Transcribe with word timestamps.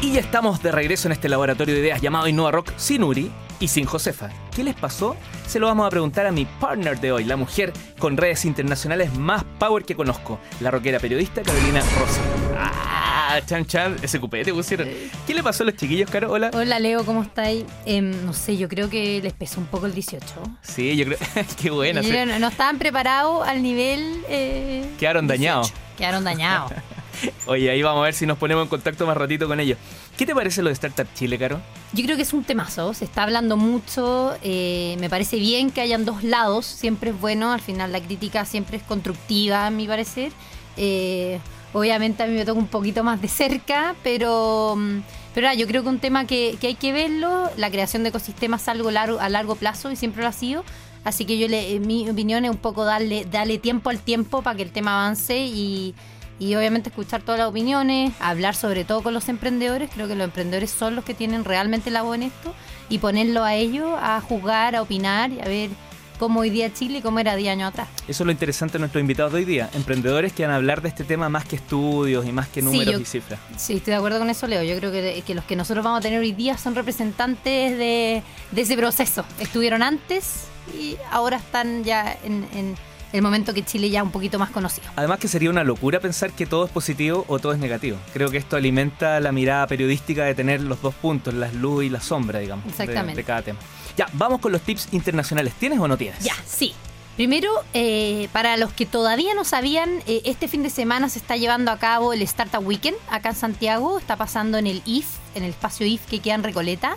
Y 0.00 0.12
ya 0.12 0.20
estamos 0.20 0.62
de 0.62 0.70
regreso 0.70 1.08
en 1.08 1.12
este 1.12 1.28
laboratorio 1.28 1.74
de 1.74 1.80
ideas 1.80 2.00
llamado 2.00 2.28
Innova 2.28 2.52
Rock 2.52 2.72
sin 2.76 3.02
Uri 3.02 3.30
y 3.58 3.66
sin 3.66 3.84
Josefa. 3.84 4.28
¿Qué 4.54 4.62
les 4.62 4.76
pasó? 4.76 5.16
Se 5.48 5.58
lo 5.58 5.66
vamos 5.66 5.86
a 5.86 5.90
preguntar 5.90 6.24
a 6.26 6.30
mi 6.30 6.44
partner 6.44 7.00
de 7.00 7.10
hoy, 7.10 7.24
la 7.24 7.36
mujer 7.36 7.72
con 7.98 8.16
redes 8.16 8.44
internacionales 8.44 9.12
más 9.14 9.42
power 9.58 9.84
que 9.84 9.96
conozco, 9.96 10.38
la 10.60 10.70
rockera 10.70 11.00
periodista 11.00 11.42
Carolina 11.42 11.80
Rosa. 11.98 12.20
Ah, 12.56 13.40
chan 13.44 13.66
chan, 13.66 13.96
ese 14.00 14.20
cupé 14.20 14.44
te 14.44 14.54
pusieron. 14.54 14.88
¿Qué 15.26 15.34
le 15.34 15.42
pasó 15.42 15.64
a 15.64 15.66
los 15.66 15.74
chiquillos, 15.74 16.08
Caro? 16.08 16.30
Hola. 16.30 16.50
Hola 16.54 16.78
Leo, 16.78 17.04
¿cómo 17.04 17.22
estáis? 17.24 17.64
Em, 17.84 18.24
no 18.24 18.32
sé, 18.32 18.56
yo 18.56 18.68
creo 18.68 18.88
que 18.88 19.20
les 19.20 19.32
pesó 19.32 19.58
un 19.60 19.66
poco 19.66 19.86
el 19.86 19.94
18. 19.94 20.24
Sí, 20.62 20.96
yo 20.96 21.06
creo. 21.06 21.18
Qué 21.60 21.70
buena. 21.70 22.02
sí. 22.04 22.12
no, 22.24 22.38
no 22.38 22.48
estaban 22.48 22.78
preparados 22.78 23.46
al 23.46 23.62
nivel. 23.64 24.22
eh, 24.28 24.88
Quedaron 24.98 25.26
18. 25.26 25.28
dañados. 25.42 25.72
Quedaron 25.98 26.22
dañados. 26.24 26.72
Oye, 27.46 27.70
ahí 27.70 27.82
vamos 27.82 28.00
a 28.00 28.04
ver 28.04 28.14
si 28.14 28.26
nos 28.26 28.38
ponemos 28.38 28.64
en 28.64 28.68
contacto 28.68 29.06
más 29.06 29.16
ratito 29.16 29.46
con 29.48 29.60
ellos. 29.60 29.78
¿Qué 30.16 30.26
te 30.26 30.34
parece 30.34 30.62
lo 30.62 30.68
de 30.68 30.74
Startup 30.74 31.06
Chile, 31.14 31.38
Caro? 31.38 31.60
Yo 31.92 32.04
creo 32.04 32.16
que 32.16 32.22
es 32.22 32.32
un 32.32 32.44
temazo, 32.44 32.94
se 32.94 33.04
está 33.04 33.22
hablando 33.22 33.56
mucho, 33.56 34.36
eh, 34.42 34.96
me 35.00 35.08
parece 35.08 35.36
bien 35.38 35.70
que 35.70 35.80
hayan 35.80 36.04
dos 36.04 36.22
lados, 36.24 36.66
siempre 36.66 37.10
es 37.10 37.20
bueno, 37.20 37.52
al 37.52 37.60
final 37.60 37.92
la 37.92 38.00
crítica 38.00 38.44
siempre 38.44 38.76
es 38.78 38.82
constructiva 38.82 39.66
a 39.66 39.70
mi 39.70 39.86
parecer. 39.86 40.32
Eh, 40.76 41.40
obviamente 41.72 42.22
a 42.22 42.26
mí 42.26 42.34
me 42.34 42.44
toca 42.44 42.58
un 42.58 42.68
poquito 42.68 43.04
más 43.04 43.20
de 43.20 43.28
cerca, 43.28 43.94
pero, 44.02 44.74
mm, 44.76 44.98
pero 45.34 45.46
nada, 45.46 45.54
yo 45.54 45.66
creo 45.66 45.82
que 45.82 45.88
un 45.88 45.98
tema 45.98 46.26
que, 46.26 46.56
que 46.60 46.68
hay 46.68 46.74
que 46.74 46.92
verlo, 46.92 47.50
la 47.56 47.70
creación 47.70 48.02
de 48.02 48.10
ecosistemas 48.10 48.62
es 48.62 48.68
algo 48.68 48.88
a 48.90 49.28
largo 49.28 49.56
plazo 49.56 49.90
y 49.90 49.96
siempre 49.96 50.22
lo 50.22 50.28
ha 50.28 50.32
sido. 50.32 50.64
Así 51.04 51.24
que 51.24 51.38
yo 51.38 51.46
mi 51.86 52.10
opinión 52.10 52.44
es 52.44 52.50
un 52.50 52.58
poco 52.58 52.84
darle, 52.84 53.24
darle 53.24 53.58
tiempo 53.58 53.88
al 53.88 54.00
tiempo 54.00 54.42
para 54.42 54.56
que 54.56 54.62
el 54.62 54.72
tema 54.72 55.04
avance 55.04 55.38
y, 55.38 55.94
y 56.38 56.54
obviamente 56.54 56.90
escuchar 56.90 57.22
todas 57.22 57.38
las 57.38 57.48
opiniones, 57.48 58.12
hablar 58.20 58.54
sobre 58.54 58.84
todo 58.84 59.02
con 59.02 59.12
los 59.14 59.28
emprendedores. 59.28 59.90
Creo 59.92 60.06
que 60.08 60.14
los 60.14 60.24
emprendedores 60.24 60.70
son 60.70 60.94
los 60.94 61.04
que 61.04 61.14
tienen 61.14 61.44
realmente 61.44 61.90
la 61.90 62.02
voz 62.02 62.14
en 62.16 62.22
esto 62.24 62.54
y 62.88 62.98
ponerlo 62.98 63.44
a 63.44 63.54
ellos 63.54 63.88
a 64.00 64.20
juzgar, 64.20 64.76
a 64.76 64.82
opinar 64.82 65.30
y 65.32 65.40
a 65.40 65.44
ver 65.44 65.70
cómo 66.18 66.40
hoy 66.40 66.50
día 66.50 66.72
Chile 66.72 66.98
y 66.98 67.02
cómo 67.02 67.20
era 67.20 67.36
10 67.36 67.52
años 67.52 67.68
atrás. 67.68 67.88
Eso 68.08 68.22
es 68.22 68.26
lo 68.26 68.32
interesante 68.32 68.72
de 68.74 68.80
nuestros 68.80 69.00
invitados 69.00 69.32
de 69.32 69.38
hoy 69.38 69.44
día. 69.44 69.70
Emprendedores 69.74 70.32
que 70.32 70.42
van 70.44 70.50
a 70.52 70.56
hablar 70.56 70.82
de 70.82 70.88
este 70.88 71.04
tema 71.04 71.28
más 71.28 71.44
que 71.44 71.54
estudios 71.56 72.26
y 72.26 72.32
más 72.32 72.48
que 72.48 72.60
Sí, 72.60 72.64
números 72.66 72.92
yo- 72.94 73.00
y 73.00 73.04
cifras. 73.04 73.38
Sí, 73.56 73.74
estoy 73.76 73.92
de 73.92 73.96
acuerdo 73.98 74.18
con 74.18 74.28
eso, 74.30 74.46
Leo. 74.48 74.62
Yo 74.64 74.76
creo 74.78 74.90
que, 74.90 75.22
que 75.26 75.34
los 75.36 75.44
que 75.44 75.54
nosotros 75.54 75.84
vamos 75.84 75.98
a 76.00 76.02
tener 76.02 76.18
hoy 76.18 76.32
día 76.32 76.56
son 76.58 76.74
representantes 76.74 77.78
de, 77.78 78.22
de 78.50 78.60
ese 78.60 78.76
proceso. 78.76 79.24
Estuvieron 79.38 79.82
antes 79.82 80.44
y 80.76 80.96
ahora 81.10 81.36
están 81.36 81.84
ya 81.84 82.16
en, 82.24 82.46
en 82.52 82.74
el 83.12 83.22
momento 83.22 83.54
que 83.54 83.64
Chile 83.64 83.90
ya 83.90 84.00
es 84.00 84.04
un 84.04 84.10
poquito 84.10 84.38
más 84.38 84.50
conocido. 84.50 84.88
Además 84.96 85.18
que 85.18 85.28
sería 85.28 85.50
una 85.50 85.64
locura 85.64 86.00
pensar 86.00 86.32
que 86.32 86.46
todo 86.46 86.66
es 86.66 86.70
positivo 86.70 87.24
o 87.28 87.38
todo 87.38 87.52
es 87.52 87.58
negativo. 87.58 87.98
Creo 88.12 88.30
que 88.30 88.36
esto 88.36 88.56
alimenta 88.56 89.20
la 89.20 89.32
mirada 89.32 89.66
periodística 89.66 90.24
de 90.24 90.34
tener 90.34 90.60
los 90.60 90.82
dos 90.82 90.94
puntos, 90.94 91.34
la 91.34 91.50
luz 91.52 91.84
y 91.84 91.88
la 91.88 92.00
sombra, 92.00 92.38
digamos, 92.38 92.66
Exactamente. 92.66 93.16
De, 93.16 93.24
cada 93.24 93.42
tema. 93.42 93.58
Ya, 93.96 94.08
vamos 94.12 94.40
con 94.40 94.52
los 94.52 94.62
tips 94.62 94.88
internacionales. 94.92 95.54
¿Tienes 95.58 95.78
o 95.78 95.88
no 95.88 95.96
tienes? 95.96 96.22
Ya, 96.22 96.34
sí. 96.46 96.74
Primero, 97.16 97.50
eh, 97.74 98.28
para 98.32 98.56
los 98.56 98.72
que 98.72 98.86
todavía 98.86 99.34
no 99.34 99.42
sabían, 99.42 99.90
eh, 100.06 100.22
este 100.24 100.46
fin 100.46 100.62
de 100.62 100.70
semana 100.70 101.08
se 101.08 101.18
está 101.18 101.36
llevando 101.36 101.72
a 101.72 101.78
cabo 101.78 102.12
el 102.12 102.22
Startup 102.22 102.64
Weekend 102.64 102.96
acá 103.10 103.30
en 103.30 103.34
Santiago. 103.34 103.98
Está 103.98 104.14
pasando 104.14 104.56
en 104.56 104.68
el 104.68 104.82
IF, 104.84 105.06
en 105.34 105.42
el 105.42 105.50
espacio 105.50 105.84
IF 105.84 106.06
que 106.06 106.20
queda 106.20 106.36
en 106.36 106.44
Recoleta, 106.44 106.96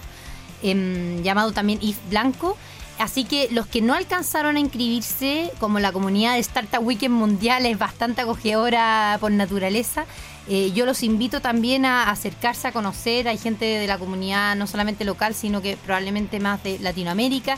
em, 0.61 1.23
llamado 1.23 1.53
también 1.53 1.79
IF 1.81 1.97
Blanco. 2.09 2.55
Así 3.01 3.23
que 3.23 3.47
los 3.51 3.65
que 3.65 3.81
no 3.81 3.95
alcanzaron 3.95 4.57
a 4.57 4.59
inscribirse, 4.59 5.51
como 5.59 5.79
la 5.79 5.91
comunidad 5.91 6.33
de 6.35 6.39
Startup 6.39 6.85
Weekend 6.85 7.15
Mundial 7.15 7.65
es 7.65 7.77
bastante 7.77 8.21
acogedora 8.21 9.17
por 9.19 9.31
naturaleza, 9.31 10.05
eh, 10.47 10.71
yo 10.73 10.85
los 10.85 11.01
invito 11.01 11.39
también 11.39 11.85
a 11.85 12.11
acercarse 12.11 12.67
a 12.67 12.71
conocer. 12.71 13.27
Hay 13.27 13.37
gente 13.37 13.65
de 13.65 13.87
la 13.87 13.97
comunidad 13.97 14.55
no 14.55 14.67
solamente 14.67 15.03
local, 15.03 15.33
sino 15.33 15.61
que 15.61 15.77
probablemente 15.77 16.39
más 16.39 16.63
de 16.63 16.77
Latinoamérica. 16.79 17.57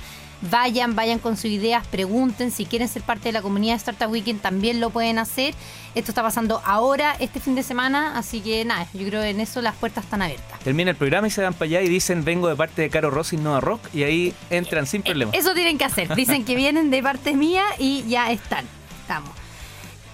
Vayan, 0.51 0.95
vayan 0.95 1.19
con 1.19 1.37
sus 1.37 1.45
ideas, 1.45 1.87
pregunten 1.87 2.51
si 2.51 2.65
quieren 2.65 2.89
ser 2.89 3.01
parte 3.01 3.29
de 3.29 3.31
la 3.31 3.41
comunidad 3.41 3.73
de 3.73 3.77
Startup 3.77 4.11
Weekend, 4.11 4.41
también 4.41 4.81
lo 4.81 4.89
pueden 4.89 5.17
hacer. 5.17 5.53
Esto 5.95 6.11
está 6.11 6.21
pasando 6.21 6.61
ahora, 6.65 7.15
este 7.19 7.39
fin 7.39 7.55
de 7.55 7.63
semana, 7.63 8.17
así 8.17 8.41
que 8.41 8.65
nada, 8.65 8.85
yo 8.93 9.07
creo 9.07 9.21
que 9.21 9.29
en 9.29 9.39
eso 9.39 9.61
las 9.61 9.75
puertas 9.75 10.03
están 10.03 10.21
abiertas. 10.21 10.59
Termina 10.59 10.91
el 10.91 10.97
programa 10.97 11.27
y 11.27 11.29
se 11.29 11.41
van 11.41 11.53
para 11.53 11.65
allá 11.65 11.81
y 11.81 11.87
dicen 11.87 12.25
vengo 12.25 12.49
de 12.49 12.55
parte 12.57 12.81
de 12.81 12.89
Caro 12.89 13.09
Rossi 13.09 13.37
Nova 13.37 13.61
Rock 13.61 13.81
y 13.93 14.03
ahí 14.03 14.33
entran 14.49 14.85
sin 14.85 15.01
problema. 15.01 15.31
Eso 15.33 15.53
tienen 15.53 15.77
que 15.77 15.85
hacer. 15.85 16.13
Dicen 16.13 16.43
que 16.43 16.55
vienen 16.55 16.91
de 16.91 17.01
parte 17.01 17.33
mía 17.35 17.63
y 17.79 18.03
ya 18.07 18.29
están. 18.31 18.65
Estamos. 19.01 19.31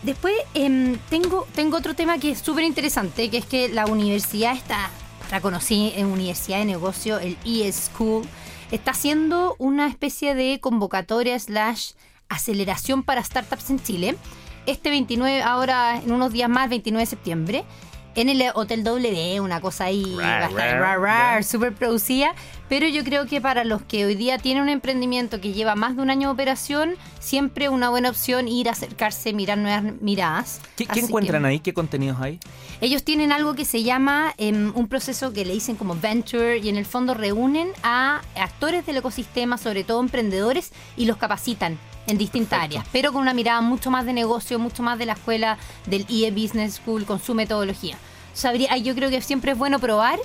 Después 0.04 0.34
em, 0.54 0.98
tengo, 1.10 1.48
tengo 1.56 1.78
otro 1.78 1.94
tema 1.94 2.20
que 2.20 2.32
es 2.32 2.40
súper 2.40 2.64
interesante, 2.64 3.30
que 3.30 3.38
es 3.38 3.46
que 3.46 3.68
la 3.68 3.86
universidad 3.86 4.56
está, 4.56 4.92
la 5.32 5.42
conocí 5.42 5.92
en 5.96 6.06
Universidad 6.06 6.60
de 6.60 6.66
Negocio, 6.66 7.20
el 7.20 7.38
e-School, 7.44 8.26
está 8.72 8.92
haciendo 8.92 9.56
una 9.58 9.88
especie 9.88 10.36
de 10.36 10.60
convocatoria 10.60 11.38
slash 11.40 11.92
aceleración 12.30 13.04
para 13.04 13.24
startups 13.24 13.70
en 13.70 13.80
Chile. 13.82 14.16
Este 14.66 14.90
29, 14.90 15.42
ahora 15.42 15.98
en 16.04 16.12
unos 16.12 16.32
días 16.32 16.50
más, 16.50 16.70
29 16.70 17.02
de 17.02 17.06
septiembre, 17.10 17.66
en 18.16 18.30
el 18.30 18.44
Hotel 18.54 18.84
W, 18.84 19.40
una 19.40 19.62
cosa 19.62 19.86
ahí 19.86 20.16
Rar, 20.18 20.42
bastante 20.42 20.72
rar, 20.74 20.80
rar, 20.80 21.00
rar, 21.02 21.32
rar. 21.34 21.44
súper 21.44 21.74
producida, 21.74 22.34
pero 22.70 22.88
yo 22.88 23.04
creo 23.04 23.26
que 23.26 23.42
para 23.42 23.64
los 23.64 23.82
que 23.82 24.06
hoy 24.06 24.16
día 24.16 24.38
tienen 24.38 24.64
un 24.64 24.70
emprendimiento 24.70 25.42
que 25.42 25.52
lleva 25.52 25.76
más 25.76 25.96
de 25.96 26.04
un 26.04 26.12
año 26.12 26.30
de 26.30 26.34
operación, 26.34 26.96
siempre 27.20 27.68
una 27.68 27.90
buena 27.90 28.10
opción 28.12 28.48
ir 28.48 28.70
a 28.70 28.74
acercarse, 28.74 29.34
mirar 29.34 29.58
nuevas 29.58 29.84
miradas. 30.02 30.62
¿Qué, 30.76 30.86
qué 30.86 31.00
encuentran 31.00 31.42
que 31.42 31.48
ahí? 31.48 31.60
¿Qué 31.60 31.74
contenidos 31.74 32.22
hay? 32.22 32.40
Ellos 32.80 33.04
tienen 33.04 33.32
algo 33.32 33.56
que 33.56 33.66
se 33.66 33.84
llama 33.84 34.34
em, 34.38 34.72
un 34.76 34.88
proceso 34.88 35.34
que 35.34 35.44
le 35.44 35.54
dicen 35.54 35.76
como 35.76 35.96
venture 35.96 36.60
y 36.60 36.70
en 36.70 36.78
el 36.78 36.86
fondo 36.86 37.16
reúnen 37.16 37.70
a 37.82 38.22
actores 38.36 38.86
del 38.86 38.98
ecosistema, 38.98 39.58
sobre 39.58 39.84
todo 39.84 40.00
emprendedores, 40.00 40.72
y 40.96 41.06
los 41.06 41.18
capacitan 41.18 41.80
en 42.06 42.18
distintas 42.18 42.60
Perfecto. 42.60 42.80
áreas, 42.80 42.90
pero 42.92 43.12
con 43.12 43.22
una 43.22 43.34
mirada 43.34 43.62
mucho 43.62 43.90
más 43.90 44.06
de 44.06 44.14
negocio, 44.14 44.60
mucho 44.60 44.84
más 44.84 45.00
de 45.00 45.08
la 45.08 45.14
escuela 45.14 45.58
del 45.88 46.06
IE 46.08 46.32
Business 46.32 46.76
School 46.76 47.06
con 47.06 47.20
su 47.20 47.34
metodología. 47.34 47.98
Sabría, 48.34 48.78
yo 48.78 48.96
creo 48.96 49.10
que 49.10 49.22
siempre 49.22 49.52
es 49.52 49.58
bueno 49.58 49.80
probar. 49.80 50.20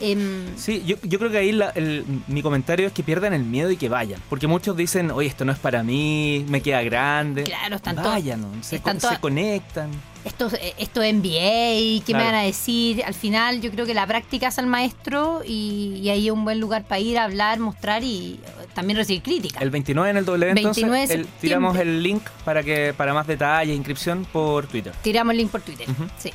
Em, 0.00 0.56
Sí, 0.56 0.82
yo, 0.86 0.96
yo 1.02 1.18
creo 1.18 1.30
que 1.30 1.38
ahí 1.38 1.52
la- 1.52 1.70
el- 1.70 2.04
mi 2.28 2.42
comentario 2.42 2.86
es 2.86 2.92
que 2.92 3.02
pierdan 3.02 3.32
el 3.34 3.44
miedo 3.44 3.70
y 3.70 3.76
que 3.76 3.88
vayan. 3.88 4.20
Porque 4.28 4.46
muchos 4.46 4.76
dicen, 4.76 5.10
oye, 5.10 5.28
esto 5.28 5.44
no 5.44 5.52
es 5.52 5.58
para 5.58 5.82
mí, 5.82 6.44
me 6.48 6.60
queda 6.62 6.82
grande. 6.82 7.44
Claro, 7.44 7.76
están 7.76 7.96
Vayan, 7.96 8.40
se, 8.62 8.76
están 8.76 8.94
con- 8.94 9.00
todas- 9.00 9.16
se 9.16 9.20
conectan. 9.20 9.90
esto, 10.24 10.50
esto 10.78 11.02
es 11.02 11.14
MBA, 11.14 12.02
¿qué 12.04 12.12
me 12.12 12.20
Claro. 12.20 12.24
van 12.26 12.34
a 12.34 12.42
decir? 12.42 13.02
Al 13.04 13.14
final 13.14 13.60
yo 13.60 13.70
creo 13.70 13.86
que 13.86 13.94
la 13.94 14.06
práctica 14.06 14.48
es 14.48 14.58
al 14.58 14.66
maestro 14.66 15.42
y, 15.46 16.00
y 16.02 16.10
ahí 16.10 16.26
es 16.28 16.32
un 16.32 16.44
buen 16.44 16.60
lugar 16.60 16.84
para 16.84 17.00
ir 17.00 17.18
a 17.18 17.24
hablar, 17.24 17.58
mostrar 17.58 18.02
y 18.04 18.40
eh, 18.44 18.66
también 18.74 18.96
recibir 18.98 19.22
crítica. 19.22 19.60
El 19.60 19.70
29 19.70 20.10
en 20.10 20.16
el 20.18 20.24
W, 20.24 20.50
entonces 20.50 20.82
29 20.84 21.06
de 21.06 21.14
el- 21.14 21.26
tiramos 21.40 21.76
el 21.78 22.02
link 22.02 22.22
para 22.44 22.62
que 22.62 22.94
para 22.96 23.12
más 23.14 23.26
detalles, 23.26 23.74
inscripción 23.76 24.26
por 24.30 24.66
Twitter. 24.66 24.92
Tiramos 25.02 25.32
el 25.32 25.38
link 25.38 25.50
por 25.50 25.60
Twitter. 25.62 25.86
Sí. 26.18 26.30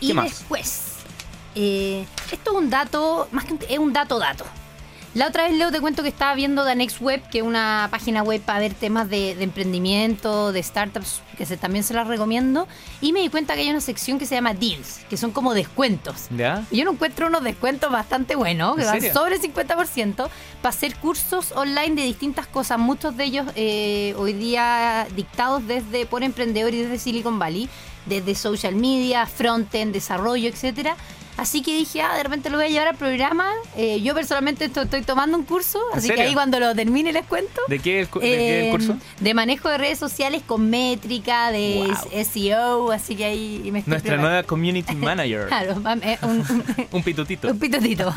¿Qué 0.00 0.06
Y 0.06 0.12
más? 0.14 0.24
después, 0.30 0.89
eh, 1.54 2.04
esto 2.32 2.50
es 2.52 2.56
un 2.56 2.70
dato, 2.70 3.28
más 3.32 3.44
que 3.44 3.52
un, 3.54 3.60
es 3.68 3.78
un 3.78 3.92
dato 3.92 4.18
dato. 4.18 4.44
La 5.12 5.26
otra 5.26 5.42
vez, 5.42 5.54
Leo, 5.58 5.72
te 5.72 5.80
cuento 5.80 6.04
que 6.04 6.08
estaba 6.08 6.36
viendo 6.36 6.64
The 6.64 6.76
Next 6.76 7.00
Web, 7.00 7.28
que 7.30 7.38
es 7.38 7.44
una 7.44 7.88
página 7.90 8.22
web 8.22 8.40
para 8.40 8.60
ver 8.60 8.74
temas 8.74 9.10
de, 9.10 9.34
de 9.34 9.42
emprendimiento, 9.42 10.52
de 10.52 10.62
startups, 10.62 11.20
que 11.36 11.44
se, 11.46 11.56
también 11.56 11.82
se 11.82 11.94
las 11.94 12.06
recomiendo. 12.06 12.68
Y 13.00 13.12
me 13.12 13.18
di 13.18 13.28
cuenta 13.28 13.54
que 13.54 13.62
hay 13.62 13.70
una 13.70 13.80
sección 13.80 14.20
que 14.20 14.26
se 14.26 14.36
llama 14.36 14.54
Deals, 14.54 15.00
que 15.10 15.16
son 15.16 15.32
como 15.32 15.52
descuentos. 15.52 16.28
¿Ya? 16.30 16.64
Y 16.70 16.76
Yo 16.76 16.84
no 16.84 16.92
encuentro 16.92 17.26
unos 17.26 17.42
descuentos 17.42 17.90
bastante 17.90 18.36
buenos, 18.36 18.76
que 18.76 18.82
¿En 18.82 18.88
van 18.88 19.12
sobre 19.12 19.34
el 19.34 19.42
50%, 19.42 20.14
para 20.62 20.68
hacer 20.68 20.94
cursos 20.94 21.50
online 21.56 21.96
de 21.96 22.02
distintas 22.02 22.46
cosas, 22.46 22.78
muchos 22.78 23.16
de 23.16 23.24
ellos 23.24 23.46
eh, 23.56 24.14
hoy 24.16 24.32
día 24.32 25.08
dictados 25.16 25.66
desde 25.66 26.06
por 26.06 26.22
emprendedores 26.22 26.82
desde 26.82 26.98
Silicon 27.00 27.40
Valley, 27.40 27.68
desde 28.06 28.36
social 28.36 28.76
media, 28.76 29.26
frontend, 29.26 29.92
desarrollo, 29.92 30.48
etcétera. 30.48 30.94
Así 31.36 31.62
que 31.62 31.74
dije, 31.74 32.02
ah, 32.02 32.16
de 32.16 32.22
repente 32.22 32.50
lo 32.50 32.58
voy 32.58 32.66
a 32.66 32.68
llevar 32.68 32.88
al 32.88 32.96
programa. 32.96 33.46
Eh, 33.74 34.02
yo 34.02 34.14
personalmente 34.14 34.66
esto- 34.66 34.82
estoy 34.82 35.00
tomando 35.02 35.38
un 35.38 35.44
curso, 35.44 35.78
¿En 35.92 35.98
así 35.98 36.08
serio? 36.08 36.22
que 36.22 36.28
ahí 36.28 36.34
cuando 36.34 36.60
lo 36.60 36.74
termine 36.74 37.12
les 37.14 37.24
cuento. 37.24 37.62
¿De 37.66 37.78
qué 37.78 38.00
el, 38.00 38.08
cu- 38.08 38.20
de 38.20 38.26
qué 38.26 38.60
el 38.60 38.66
Eh, 38.66 38.70
curso? 38.70 38.96
de 39.20 39.32
manejo 39.34 39.70
de 39.70 39.78
redes 39.78 39.98
sociales 39.98 40.42
con 40.46 40.68
métrica, 40.68 41.50
de 41.50 41.86
Wow. 41.86 42.24
SEO, 42.24 42.90
así 42.92 43.16
que 43.16 43.24
ahí 43.24 43.60
me 43.72 43.78
estoy 43.78 43.92
Nuestra 43.92 43.96
preparando. 44.10 44.28
nueva 44.28 44.42
community 44.42 44.94
manager. 44.96 45.46
Claro, 45.48 45.80
eh, 46.02 46.18
un- 46.22 46.30
un- 46.30 46.64
Un 46.92 47.02
pitutito. 47.02 47.48
un 47.48 47.58
pitotito. 47.58 48.12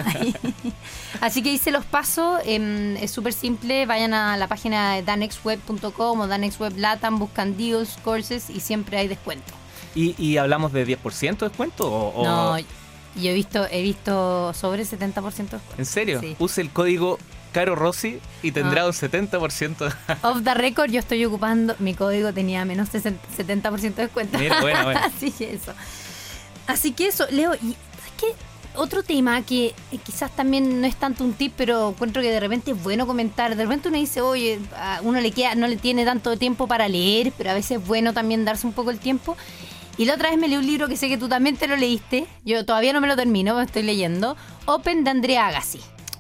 Así 1.22 1.42
que 1.42 1.54
hice 1.54 1.72
los 1.72 1.86
pasos, 1.86 2.42
em, 2.46 2.98
es 2.98 3.12
súper 3.12 3.32
simple, 3.32 3.86
vayan 3.86 4.14
a 4.14 4.36
la 4.36 4.48
página 4.48 4.96
de 4.96 5.04
danexweb.com 5.04 6.20
o 6.20 6.28
danexweb 6.28 6.78
latam, 6.78 7.20
buscan 7.20 7.56
deals, 7.56 7.98
courses 8.04 8.50
y 8.50 8.60
siempre 8.60 8.98
hay 8.98 9.08
descuento. 9.08 9.54
¿Y, 9.96 10.16
y 10.22 10.38
hablamos 10.38 10.74
de 10.74 10.86
10% 10.86 11.46
de 11.46 11.50
descuento? 11.50 11.88
O, 11.90 12.10
o- 12.22 12.24
No, 12.26 12.58
yo 13.16 13.30
he 13.32 13.34
visto, 13.34 13.66
he 13.70 13.82
visto 13.82 14.54
sobre 14.54 14.82
el 14.84 14.88
70% 14.88 14.92
de 14.92 15.12
descuento. 15.14 15.60
¿En 15.78 15.86
serio? 15.86 16.20
Sí. 16.20 16.36
Use 16.40 16.62
el 16.62 16.70
código 16.70 17.18
Caro 17.52 17.76
Rossi 17.76 18.20
y 18.42 18.52
tendrá 18.52 18.82
Ah. 18.84 18.88
un 18.88 18.94
70%. 18.94 19.94
Off 20.24 20.44
the 20.44 20.54
record, 20.56 20.90
yo 20.90 21.00
estoy 21.00 21.24
ocupando, 21.26 21.76
mi 21.80 21.94
código 21.94 22.34
tenía 22.34 22.66
menos 22.66 22.90
60 22.90 23.22
70% 23.38 23.82
de 23.96 24.04
descuento. 24.04 24.38
Mira, 24.40 24.60
bueno, 24.62 24.84
bueno. 24.86 25.00
Así 25.04 25.32
que 25.32 25.54
eso. 25.54 25.74
Así 26.66 26.94
que 26.94 27.08
eso, 27.08 27.26
Leo, 27.30 27.54
y 27.56 27.58
¿sabes 27.98 28.14
qué? 28.20 28.28
otro 28.76 29.04
tema 29.04 29.40
que 29.44 29.68
eh, 29.92 30.00
quizás 30.04 30.32
también 30.32 30.82
no 30.82 30.88
es 30.88 30.96
tanto 30.96 31.24
un 31.24 31.34
tip, 31.34 31.54
pero 31.56 31.90
encuentro 31.90 32.24
que 32.24 32.32
de 32.32 32.40
repente 32.40 32.72
es 32.72 32.82
bueno 32.82 33.06
comentar. 33.06 33.56
De 33.56 33.62
repente 33.64 33.90
uno 33.90 33.98
dice, 33.98 34.22
oye, 34.22 34.60
a 34.76 35.00
uno 35.04 35.22
le 35.22 35.30
queda, 35.32 35.54
no 35.54 35.68
le 35.68 35.76
tiene 35.76 36.06
tanto 36.06 36.36
tiempo 36.38 36.66
para 36.68 36.88
leer, 36.88 37.32
pero 37.38 37.52
a 37.52 37.54
veces 37.54 37.80
es 37.80 37.86
bueno 37.88 38.14
también 38.14 38.46
darse 38.46 38.66
un 38.66 38.74
poco 38.74 38.90
el 38.90 38.98
tiempo. 38.98 39.38
Y 39.98 40.06
la 40.06 40.16
otra 40.16 40.30
vez 40.30 40.40
me 40.40 40.48
leí 40.48 40.58
un 40.58 40.66
libro 40.66 40.88
que 40.88 40.98
sé 40.98 41.08
que 41.08 41.18
tú 41.18 41.30
también 41.30 41.56
te 41.56 41.68
lo 41.68 41.76
leíste. 41.76 42.26
Yo 42.44 42.66
todavía 42.66 42.94
no 42.94 43.02
me 43.02 43.08
lo 43.08 43.16
termino, 43.16 43.56
me 43.56 43.64
estoy 43.64 43.84
leyendo. 43.84 44.36
Open 44.66 45.04
de 45.04 45.12
Andrea 45.12 45.48
Agassi. 45.48 45.80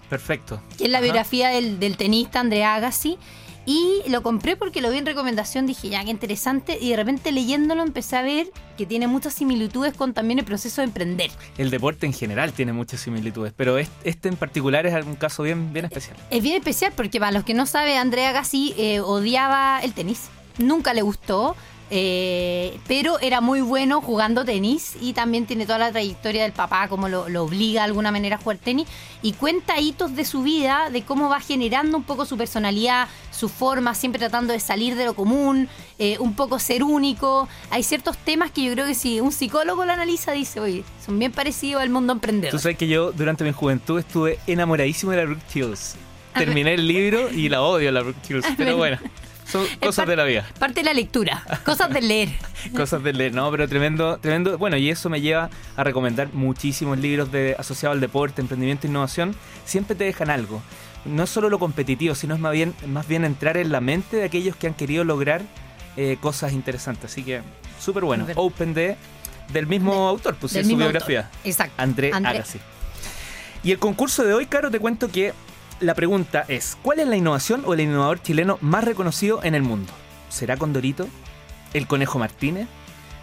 Perfecto. 0.09 0.61
Que 0.77 0.85
es 0.85 0.89
la 0.89 1.01
biografía 1.01 1.49
del, 1.49 1.79
del 1.79 1.97
tenista 1.97 2.39
Andrea 2.39 2.75
Agassi. 2.75 3.17
Y 3.65 4.01
lo 4.09 4.21
compré 4.23 4.57
porque 4.57 4.81
lo 4.81 4.91
vi 4.91 4.97
en 4.97 5.05
recomendación, 5.05 5.65
dije, 5.65 5.87
ya, 5.87 6.03
qué 6.03 6.11
interesante. 6.11 6.77
Y 6.79 6.89
de 6.89 6.97
repente 6.97 7.31
leyéndolo 7.31 7.81
empecé 7.81 8.17
a 8.17 8.21
ver 8.21 8.47
que 8.77 8.85
tiene 8.85 9.07
muchas 9.07 9.33
similitudes 9.33 9.93
con 9.93 10.13
también 10.13 10.39
el 10.39 10.45
proceso 10.45 10.81
de 10.81 10.85
emprender. 10.85 11.31
El 11.57 11.69
deporte 11.69 12.05
en 12.05 12.13
general 12.13 12.51
tiene 12.51 12.73
muchas 12.73 12.99
similitudes, 12.99 13.53
pero 13.55 13.77
este 13.77 14.27
en 14.27 14.35
particular 14.35 14.85
es 14.85 15.05
un 15.05 15.15
caso 15.15 15.43
bien, 15.43 15.71
bien 15.71 15.85
especial. 15.85 16.17
Es 16.29 16.43
bien 16.43 16.57
especial 16.57 16.91
porque 16.95 17.19
para 17.19 17.31
los 17.31 17.45
que 17.45 17.53
no 17.53 17.65
saben, 17.65 17.97
Andrea 17.97 18.33
Gassi 18.33 18.73
eh, 18.77 18.99
odiaba 18.99 19.79
el 19.81 19.93
tenis. 19.93 20.27
Nunca 20.57 20.93
le 20.93 21.01
gustó. 21.01 21.55
Eh, 21.89 22.79
pero 22.87 23.19
era 23.19 23.41
muy 23.41 23.61
bueno 23.61 24.01
jugando 24.01 24.45
tenis 24.45 24.95
y 24.99 25.13
también 25.13 25.45
tiene 25.45 25.65
toda 25.65 25.77
la 25.77 25.91
trayectoria 25.91 26.43
del 26.43 26.51
papá, 26.51 26.87
como 26.87 27.07
lo, 27.07 27.25
obliga 27.43 27.81
de 27.81 27.85
alguna 27.85 28.11
manera 28.11 28.37
a 28.37 28.39
jugar 28.39 28.57
tenis 28.57 28.87
y 29.21 29.33
cuenta 29.33 29.79
hitos 29.79 30.15
de 30.15 30.25
su 30.25 30.43
vida, 30.43 30.89
de 30.91 31.03
cómo 31.03 31.29
va 31.29 31.39
generando 31.39 31.97
un 31.97 32.03
poco 32.03 32.25
su 32.25 32.37
personalidad, 32.37 33.07
su 33.31 33.49
forma, 33.49 33.93
siempre 33.95 34.19
tratando 34.19 34.53
de 34.53 34.59
salir 34.59 34.95
de 34.95 35.05
lo 35.05 35.13
común, 35.13 35.67
eh, 35.99 36.17
un 36.19 36.35
poco 36.35 36.57
ser 36.57 36.83
único. 36.83 37.47
Hay 37.69 37.83
ciertos 37.83 38.17
temas 38.17 38.51
que 38.51 38.63
yo 38.63 38.73
creo 38.73 38.87
que 38.87 38.95
si 38.95 39.19
un 39.19 39.31
psicólogo 39.31 39.85
lo 39.85 39.91
analiza, 39.91 40.31
dice, 40.31 40.59
oye, 40.59 40.83
son 41.05 41.19
bien 41.19 41.31
parecidos 41.31 41.81
al 41.81 41.89
mundo 41.89 42.13
emprendedor. 42.13 42.51
Tú 42.51 42.59
sabes 42.59 42.77
que 42.77 42.87
yo 42.87 43.11
durante 43.11 43.43
mi 43.43 43.51
juventud 43.51 43.99
estuve 43.99 44.39
enamoradísimo 44.47 45.11
de 45.11 45.17
la 45.17 45.25
Brooke 45.25 45.43
Hills. 45.53 45.95
Terminé 46.33 46.73
el 46.73 46.87
libro 46.87 47.29
y 47.29 47.49
la 47.49 47.61
odio 47.61 47.91
la 47.91 48.01
Brooke 48.01 48.19
Hills, 48.27 48.47
pero 48.57 48.77
bueno. 48.77 48.97
Son 49.53 49.67
cosas 49.79 50.07
de 50.07 50.15
la 50.15 50.23
vida. 50.23 50.47
Parte 50.57 50.79
de 50.79 50.85
la 50.85 50.95
lectura, 50.95 51.45
cosas 51.63 51.93
de 51.93 52.01
leer. 52.01 52.29
cosas 52.75 53.03
de 53.03 53.13
leer, 53.13 53.35
no, 53.35 53.51
pero 53.51 53.67
tremendo, 53.69 54.17
tremendo. 54.17 54.57
Bueno, 54.57 54.77
y 54.77 54.89
eso 54.89 55.11
me 55.11 55.21
lleva 55.21 55.51
a 55.77 55.83
recomendar 55.83 56.33
muchísimos 56.33 56.97
libros 56.97 57.31
de, 57.31 57.55
asociados 57.59 57.93
al 57.93 58.01
deporte, 58.01 58.41
emprendimiento 58.41 58.87
e 58.87 58.89
innovación. 58.89 59.35
Siempre 59.63 59.95
te 59.95 60.05
dejan 60.05 60.31
algo. 60.31 60.59
No 61.05 61.25
es 61.25 61.29
solo 61.29 61.51
lo 61.51 61.59
competitivo, 61.59 62.15
sino 62.15 62.33
es 62.33 62.41
más 62.41 62.51
bien, 62.51 62.73
más 62.87 63.07
bien 63.07 63.25
entrar 63.25 63.57
en 63.57 63.71
la 63.71 63.79
mente 63.79 64.17
de 64.17 64.23
aquellos 64.23 64.55
que 64.55 64.65
han 64.65 64.73
querido 64.73 65.03
lograr 65.03 65.43
eh, 65.97 66.17
cosas 66.19 66.53
interesantes. 66.53 67.11
Así 67.11 67.21
que, 67.21 67.43
súper 67.79 68.05
bueno. 68.05 68.25
Open 68.33 68.73
de, 68.73 68.97
del 69.49 69.67
mismo 69.67 70.07
autor, 70.07 70.35
pues 70.39 70.53
su 70.53 70.75
biografía. 70.75 71.29
Exacto. 71.43 71.75
André, 71.77 72.09
André. 72.11 72.31
Agassi. 72.31 72.57
Y 73.63 73.69
el 73.69 73.77
concurso 73.77 74.23
de 74.23 74.33
hoy, 74.33 74.47
Caro, 74.47 74.71
te 74.71 74.79
cuento 74.79 75.11
que 75.11 75.31
la 75.83 75.95
pregunta 75.95 76.45
es, 76.47 76.77
¿cuál 76.81 76.99
es 76.99 77.07
la 77.07 77.17
innovación 77.17 77.63
o 77.65 77.73
el 77.73 77.81
innovador 77.81 78.21
chileno 78.21 78.57
más 78.61 78.83
reconocido 78.83 79.43
en 79.43 79.53
el 79.53 79.61
mundo? 79.61 79.91
¿Será 80.29 80.57
Condorito? 80.57 81.07
¿El 81.73 81.87
Conejo 81.87 82.19
Martínez? 82.19 82.67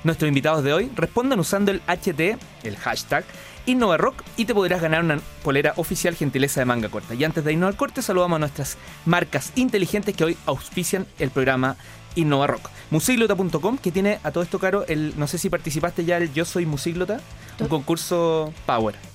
Nuestros 0.04 0.28
invitados 0.28 0.62
de 0.62 0.72
hoy 0.72 0.90
respondan 0.94 1.40
usando 1.40 1.70
el 1.70 1.82
HT, 1.86 2.38
el 2.62 2.76
hashtag, 2.76 3.24
InnovaRock 3.66 4.22
y 4.36 4.44
te 4.44 4.54
podrás 4.54 4.80
ganar 4.80 5.02
una 5.02 5.20
polera 5.42 5.74
oficial 5.76 6.14
gentileza 6.14 6.60
de 6.60 6.66
manga 6.66 6.88
corta. 6.88 7.14
Y 7.14 7.24
antes 7.24 7.44
de 7.44 7.52
irnos 7.52 7.68
al 7.68 7.76
corte, 7.76 8.02
saludamos 8.02 8.36
a 8.36 8.40
nuestras 8.40 8.78
marcas 9.04 9.52
inteligentes 9.56 10.14
que 10.14 10.24
hoy 10.24 10.36
auspician 10.46 11.06
el 11.18 11.30
programa 11.30 11.76
InnovaRock. 12.14 12.70
Musiglota.com, 12.90 13.78
que 13.78 13.92
tiene 13.92 14.18
a 14.22 14.30
todo 14.30 14.42
esto 14.42 14.58
caro, 14.58 14.86
el, 14.86 15.18
no 15.18 15.26
sé 15.26 15.38
si 15.38 15.50
participaste 15.50 16.04
ya 16.04 16.16
el 16.16 16.32
Yo 16.32 16.44
Soy 16.44 16.66
Musiglota, 16.66 17.20
un 17.58 17.68
concurso 17.68 18.52
Power 18.66 19.09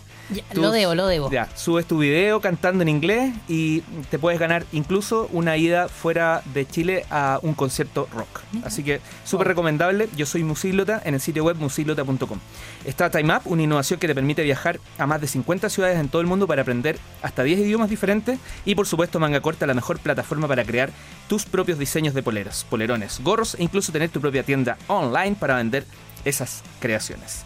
lo 0.53 0.71
debo, 0.71 0.95
lo 0.95 1.07
debo. 1.07 1.31
Ya, 1.31 1.49
subes 1.55 1.85
tu 1.85 1.99
video 1.99 2.41
cantando 2.41 2.81
en 2.81 2.89
inglés 2.89 3.33
y 3.47 3.81
te 4.09 4.19
puedes 4.19 4.39
ganar 4.39 4.65
incluso 4.71 5.29
una 5.31 5.57
ida 5.57 5.87
fuera 5.87 6.41
de 6.53 6.67
Chile 6.67 7.05
a 7.09 7.39
un 7.41 7.53
concierto 7.53 8.07
rock. 8.13 8.41
Así 8.63 8.83
que 8.83 9.01
súper 9.23 9.47
recomendable. 9.47 10.09
Yo 10.15 10.25
soy 10.25 10.43
Musiglota 10.43 11.01
en 11.05 11.13
el 11.13 11.21
sitio 11.21 11.43
web 11.43 11.57
musiglota.com. 11.57 12.39
Está 12.85 13.09
Time 13.09 13.35
Up, 13.35 13.41
una 13.45 13.63
innovación 13.63 13.99
que 13.99 14.07
te 14.07 14.15
permite 14.15 14.43
viajar 14.43 14.79
a 14.97 15.05
más 15.05 15.21
de 15.21 15.27
50 15.27 15.69
ciudades 15.69 15.99
en 15.99 16.09
todo 16.09 16.21
el 16.21 16.27
mundo 16.27 16.47
para 16.47 16.61
aprender 16.61 16.97
hasta 17.21 17.43
10 17.43 17.59
idiomas 17.59 17.89
diferentes. 17.89 18.39
Y 18.65 18.75
por 18.75 18.87
supuesto, 18.87 19.19
Manga 19.19 19.41
Corta, 19.41 19.67
la 19.67 19.73
mejor 19.73 19.99
plataforma 19.99 20.47
para 20.47 20.63
crear 20.63 20.89
tus 21.27 21.45
propios 21.45 21.79
diseños 21.79 22.13
de 22.13 22.23
poleras, 22.23 22.65
polerones, 22.69 23.19
gorros 23.21 23.55
e 23.55 23.63
incluso 23.63 23.91
tener 23.91 24.09
tu 24.09 24.21
propia 24.21 24.43
tienda 24.43 24.77
online 24.87 25.35
para 25.39 25.55
vender 25.55 25.85
esas 26.23 26.63
creaciones. 26.79 27.45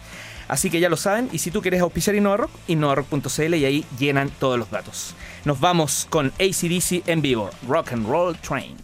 Así 0.50 0.68
que 0.68 0.80
ya 0.80 0.88
lo 0.88 0.96
saben, 0.96 1.28
y 1.30 1.38
si 1.38 1.52
tú 1.52 1.62
quieres 1.62 1.80
auspiciar 1.80 2.16
InnovaRock, 2.16 2.50
innovarock.cl 2.66 3.54
y 3.54 3.64
ahí 3.64 3.84
llenan 4.00 4.30
todos 4.40 4.58
los 4.58 4.68
datos. 4.68 5.14
Nos 5.44 5.60
vamos 5.60 6.08
con 6.10 6.32
ACDC 6.40 7.06
en 7.06 7.22
vivo, 7.22 7.50
Rock 7.68 7.92
and 7.92 8.08
Roll 8.08 8.36
Train. 8.36 8.74